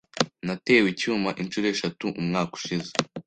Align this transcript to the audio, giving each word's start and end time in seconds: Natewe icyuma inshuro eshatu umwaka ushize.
Natewe 0.45 0.87
icyuma 0.93 1.29
inshuro 1.41 1.65
eshatu 1.73 2.05
umwaka 2.21 2.51
ushize. 2.59 2.91